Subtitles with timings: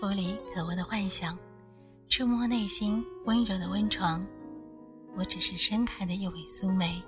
[0.00, 1.36] 捕捉音符里可闻的幻想，
[2.08, 4.26] 触摸内心温柔的温床。
[5.14, 7.02] 我只是盛开的一尾苏梅，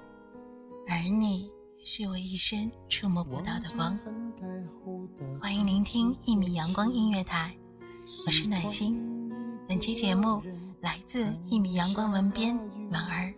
[0.87, 1.51] 而你
[1.83, 3.99] 是我一生触摸不到的光。
[5.41, 7.57] 欢迎聆听一米阳光音乐台，
[8.27, 9.01] 我是暖心。
[9.67, 10.43] 本期节目
[10.83, 12.55] 来自一米阳光文编
[12.91, 13.33] 婉儿。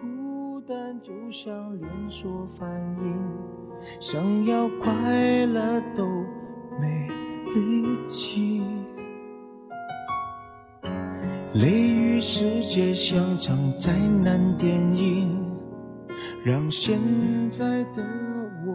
[0.00, 2.66] 孤单就像连锁反
[3.02, 6.06] 应，想要快乐都
[6.78, 7.08] 没
[7.54, 8.62] 力气。
[11.54, 15.36] 雷雨世界像场灾难电影，
[16.44, 17.00] 让现
[17.50, 18.02] 在的
[18.66, 18.72] 我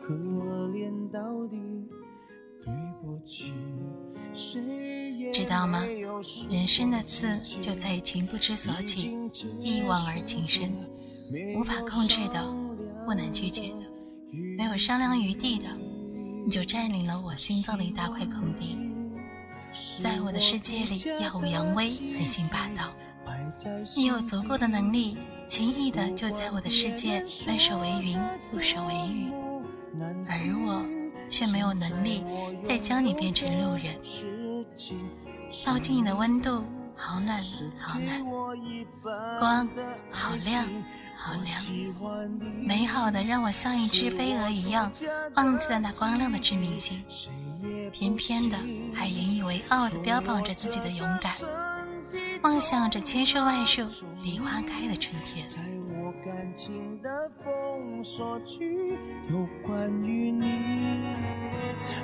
[0.00, 0.14] 可
[0.68, 1.56] 怜到底。
[2.64, 3.52] 对不起，
[4.32, 4.60] 谁
[5.12, 5.84] 也知道吗
[6.50, 7.28] 人生的刺
[7.60, 9.18] 就在于情不知所起，
[9.60, 10.70] 一往而情深，
[11.56, 12.44] 无法控制的，
[13.04, 13.84] 不能拒绝的，
[14.56, 15.66] 没有商量余地的，
[16.46, 18.78] 你就占领了我心脏的一大块空地。
[20.00, 22.92] 在我的世界里耀武扬威，横行霸道。
[23.96, 25.18] 你有足够的能力，
[25.48, 28.16] 轻易的就在我的世界翻手为云，
[28.54, 29.32] 覆手为雨，
[30.28, 30.86] 而我
[31.28, 32.22] 却没有能力
[32.62, 33.96] 再将你变成路人。
[35.64, 36.62] 靠近你的温度，
[36.96, 37.38] 好暖
[37.78, 38.24] 好暖，
[39.38, 39.68] 光
[40.10, 40.64] 好亮
[41.14, 41.62] 好亮，
[42.64, 44.90] 美好的让我像一只飞蛾一样，
[45.34, 47.04] 忘记了那光亮的致命性，
[47.92, 48.56] 偏偏的
[48.94, 51.32] 还引以为傲的标榜着自己的勇敢，
[52.42, 53.86] 梦想着千树万树
[54.22, 55.46] 梨花开的春天。
[56.54, 57.10] 情的
[57.44, 58.96] 封锁区，
[59.30, 61.04] 有关于你，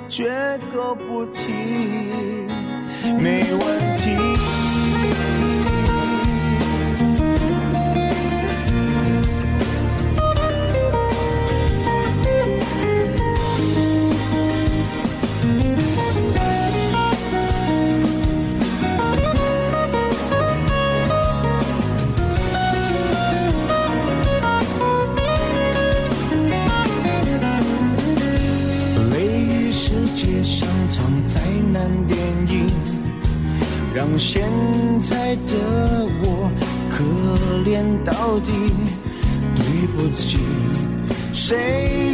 [0.07, 0.29] 绝
[0.71, 1.51] 口不提，
[3.19, 4.72] 没问题。
[5.03, 5.62] Bye.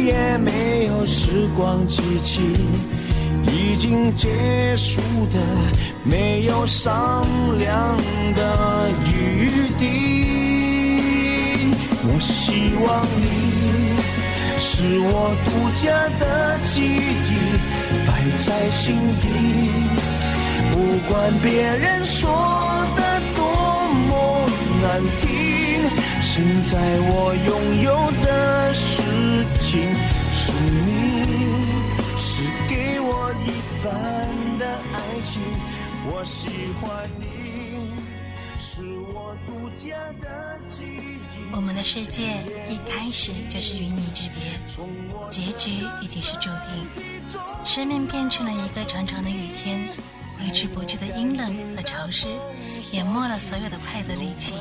[0.04, 2.40] 也没有时光机器，
[3.46, 4.28] 已经结
[4.76, 5.00] 束
[5.32, 5.38] 的
[6.02, 7.26] 没有商
[7.58, 7.96] 量
[8.34, 9.84] 的余地。
[12.02, 13.60] 我希望你。
[14.62, 17.30] 是我独家的记忆，
[18.06, 19.24] 摆在心底。
[20.70, 20.74] 不
[21.08, 22.30] 管别人说
[22.96, 23.40] 的多
[24.08, 24.10] 么
[24.82, 25.24] 难听，
[26.20, 26.78] 现在
[27.08, 27.48] 我拥
[27.82, 27.88] 有
[36.20, 37.24] 我喜欢你，
[38.58, 38.82] 是
[39.14, 41.18] 我独家的记忆。
[41.50, 44.52] 我们的世界一开始就是与你之别，
[45.30, 45.70] 结局
[46.02, 46.86] 已经是注定。
[47.64, 49.96] 生命变成了一个长长的雨天，
[50.38, 52.28] 挥之不去的阴冷和潮湿，
[52.92, 54.52] 淹没了所有的快乐力气。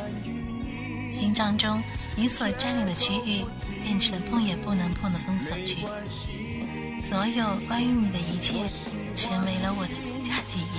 [1.12, 1.84] 心脏中
[2.16, 3.44] 你所占领的区域，
[3.84, 5.80] 变成了碰也不能碰的封锁区。
[7.02, 8.64] 所有关于你的一切，
[9.14, 10.79] 成为了我的独家记忆。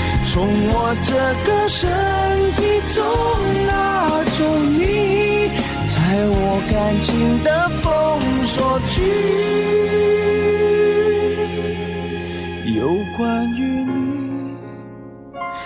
[0.25, 1.13] 从我这
[1.45, 1.89] 个身
[2.55, 2.61] 体
[2.93, 3.03] 中
[3.67, 5.49] 拿走你，
[5.87, 5.95] 在
[6.27, 7.85] 我感情的封
[8.45, 9.01] 锁区，
[12.73, 14.55] 有关于你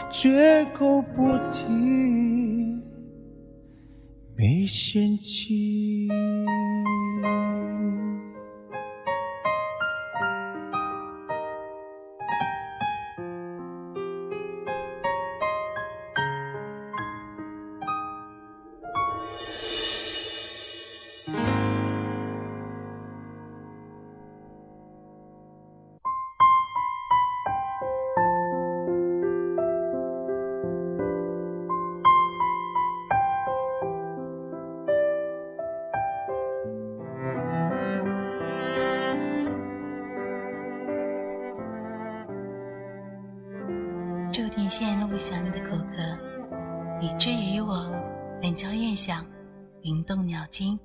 [0.10, 1.64] 绝口不提，
[4.36, 6.08] 没嫌弃。
[45.16, 47.90] 定陷入想你的口渴，以至于我
[48.42, 49.26] 粉娇夜响，
[49.82, 50.78] 云动鸟惊，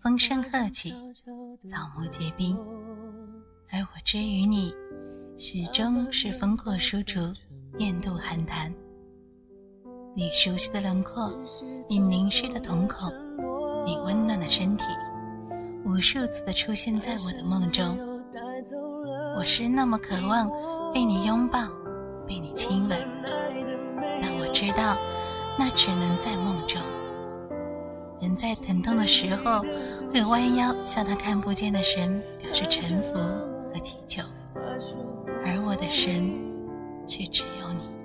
[0.00, 0.92] 风声鹤起，
[1.68, 2.56] 草木皆兵。
[3.72, 4.72] 而我之于你，
[5.36, 7.18] 始终是风过疏竹，
[7.78, 8.72] 雁渡寒潭。
[10.14, 11.28] 你熟悉的轮廓，
[11.88, 13.12] 你凝视的瞳孔，
[13.84, 14.84] 你温暖的身体，
[15.84, 17.98] 无数次的出现在我的梦中。
[19.36, 20.48] 我是那么渴望
[20.94, 21.58] 被你拥抱。
[22.28, 22.98] 被你亲吻，
[24.58, 24.96] 知道，
[25.58, 26.80] 那只能在梦中。
[28.18, 29.62] 人在疼痛的时候，
[30.10, 34.22] 会弯腰向他看不见的神表示臣服和祈求，
[35.44, 36.32] 而我的神，
[37.06, 37.95] 却只有你。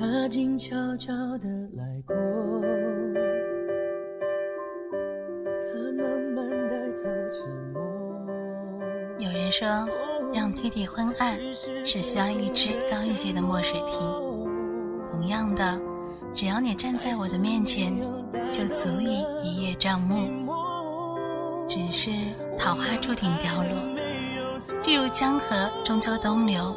[0.00, 2.14] 他静悄悄地来过，
[5.72, 7.82] 他慢慢带走沉默。
[9.18, 9.66] 有人说，
[10.32, 11.36] 让天地昏暗
[11.84, 13.98] 是需要一支高一些的墨水瓶。
[15.10, 15.80] 同样的，
[16.32, 17.92] 只要你站在我的面前，
[18.52, 20.46] 就足以一叶障目。
[21.66, 22.12] 只是
[22.56, 23.74] 桃花注定凋落，
[24.80, 26.72] 正如江河终究东流，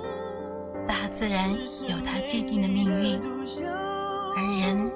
[0.91, 1.50] 大自然
[1.88, 3.17] 有它既定的命运，
[4.36, 4.91] 而人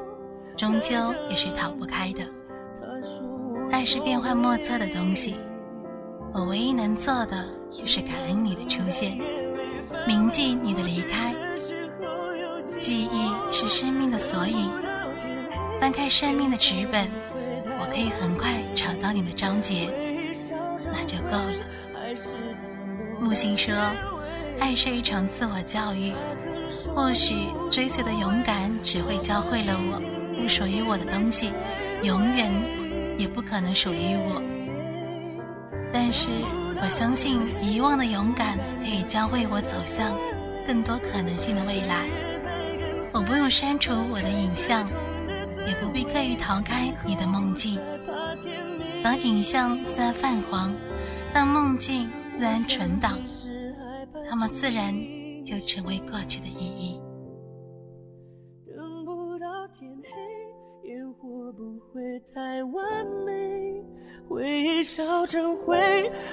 [0.58, 0.94] 终究
[1.30, 2.22] 也是逃不开的。
[3.72, 5.36] 爱是变幻莫测的东西，
[6.34, 9.18] 我唯一能做的就是感恩你的出现，
[10.06, 11.34] 铭记你的离开。
[12.78, 14.70] 记忆是生命的索引，
[15.80, 17.10] 翻开生命的纸本，
[17.80, 19.90] 我可以很快找到你的章节，
[20.92, 21.56] 那就够了。
[23.18, 23.74] 木星说，
[24.60, 26.14] 爱是一场自我教育，
[26.94, 27.36] 或许
[27.70, 30.02] 追随的勇敢只会教会了我，
[30.42, 31.52] 不属于我的东西，
[32.04, 32.52] 永远
[33.18, 34.42] 也不可能属于我。
[35.92, 36.30] 但是
[36.82, 40.14] 我相信，遗忘的勇敢可以教会我走向
[40.68, 42.06] 更多可能性的未来。
[43.14, 44.86] 我不用删除我的影像，
[45.66, 47.80] 也不必刻意逃开你的梦境。
[49.02, 50.76] 当影像自然泛黄，
[51.34, 53.18] 当梦境自然存档，
[54.30, 54.94] 它们自然
[55.44, 57.00] 就成为过去的意义。
[58.68, 62.02] 等不到天黑，烟火不会
[62.34, 63.84] 太完美，
[64.28, 65.78] 回忆烧成灰，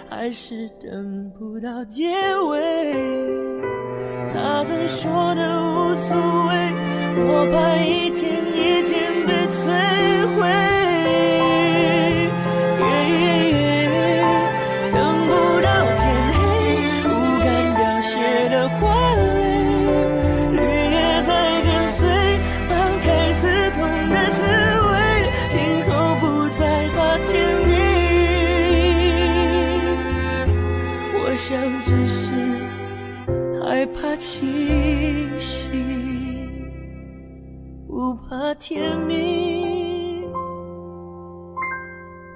[0.08, 2.10] 还是等不到结
[2.48, 2.92] 尾。
[4.32, 6.16] 他曾说的无所
[6.48, 6.54] 谓，
[7.26, 9.60] 我怕一天一天被摧
[10.36, 10.81] 毁。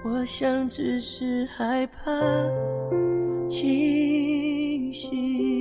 [0.08, 2.12] 我想只是害怕
[3.48, 5.55] 清醒。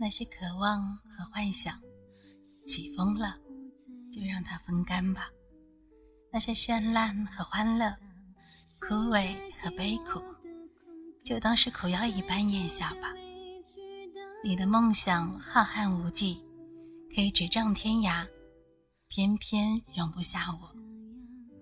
[0.00, 1.78] 那些渴望和幻想，
[2.66, 3.36] 起风了，
[4.10, 5.24] 就让它风干吧；
[6.32, 7.94] 那些绚烂和欢乐，
[8.80, 10.22] 枯萎和悲苦，
[11.22, 13.12] 就当是苦药一般咽下吧。
[14.42, 16.42] 你的梦想浩瀚无际，
[17.14, 18.26] 可以直丈天涯，
[19.08, 20.74] 偏偏容不下我，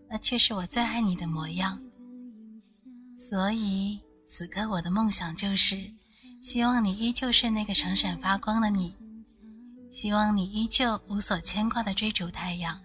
[0.09, 1.83] 那却是我最爱你的模样。
[3.17, 5.98] 所以此刻我的梦想就是。
[6.41, 8.95] 希望你依旧是那个闪闪发光的你，
[9.91, 12.81] 希望你依旧无所牵挂的追逐太阳，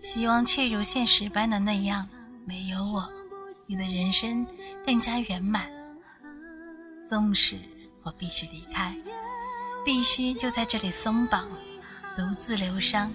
[0.00, 2.06] 希望却如现实般的那样，
[2.46, 3.08] 没有我，
[3.66, 4.46] 你的人生
[4.86, 5.70] 更加圆满。
[7.08, 7.58] 纵使
[8.02, 8.94] 我必须离开，
[9.84, 11.48] 必须就在这里松绑，
[12.14, 13.10] 独自流伤。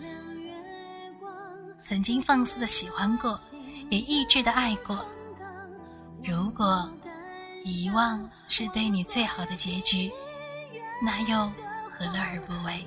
[1.84, 3.40] 曾经放肆的喜欢过，
[3.90, 5.06] 也意志的爱过，
[6.24, 6.92] 如果。
[7.68, 10.12] 遗忘是对你最好的结局，
[11.04, 11.52] 那又
[11.90, 12.86] 何乐而不为？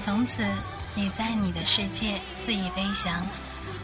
[0.00, 0.42] 从此，
[0.94, 3.24] 你在你的世界肆意飞翔，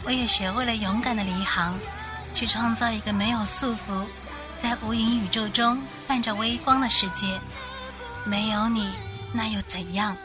[0.03, 1.77] 我也学会了勇敢的离航，
[2.33, 4.05] 去创造一个没有束缚，
[4.57, 7.39] 在无垠宇宙中泛着微光的世界。
[8.25, 8.91] 没有你，
[9.33, 10.17] 那又怎样？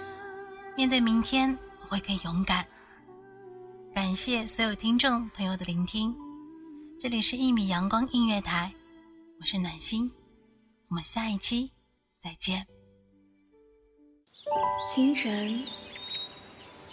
[0.76, 2.66] 面对明天，我会更勇敢。
[3.94, 6.14] 感谢所有听众朋友的聆听，
[6.98, 8.72] 这里是一米阳光音乐台，
[9.38, 10.10] 我是暖心，
[10.88, 11.70] 我们下一期
[12.18, 12.66] 再见。
[14.92, 15.64] 清晨。